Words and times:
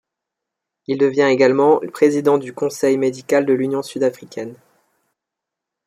Il 0.87 0.97
devient 0.97 1.27
également 1.29 1.79
président 1.93 2.39
du 2.39 2.55
conseil 2.55 2.97
médical 2.97 3.45
de 3.45 3.53
l'Union 3.53 3.83
Sud-Africaine. 3.83 4.55